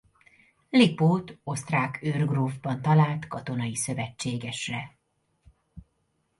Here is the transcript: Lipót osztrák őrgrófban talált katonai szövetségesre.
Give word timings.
Lipót 0.69 1.37
osztrák 1.43 1.99
őrgrófban 2.03 2.81
talált 2.81 3.27
katonai 3.27 3.75
szövetségesre. 3.75 4.97